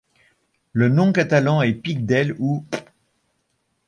[0.73, 2.65] Le nom catalan est pic del' ou'.